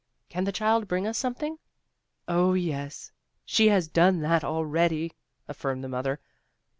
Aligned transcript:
Can 0.29 0.45
the 0.45 0.51
child 0.51 0.87
bring 0.87 1.05
us 1.05 1.15
something?" 1.19 1.59
"Oh, 2.27 2.53
yes, 2.55 3.11
she 3.45 3.67
has 3.67 3.87
done 3.87 4.21
that 4.21 4.43
already," 4.43 5.11
aflSrmed 5.47 5.83
the 5.83 5.89
mother. 5.89 6.19